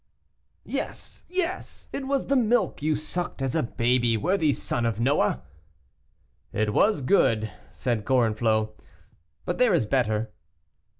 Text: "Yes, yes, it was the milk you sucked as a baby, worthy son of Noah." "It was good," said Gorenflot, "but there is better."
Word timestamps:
"Yes, 0.65 1.25
yes, 1.29 1.87
it 1.93 2.07
was 2.07 2.25
the 2.25 2.35
milk 2.35 2.81
you 2.81 2.95
sucked 2.95 3.39
as 3.39 3.53
a 3.53 3.61
baby, 3.61 4.17
worthy 4.17 4.51
son 4.51 4.83
of 4.83 4.99
Noah." 4.99 5.43
"It 6.51 6.73
was 6.73 7.03
good," 7.03 7.51
said 7.69 8.03
Gorenflot, 8.03 8.71
"but 9.45 9.59
there 9.59 9.75
is 9.75 9.85
better." 9.85 10.31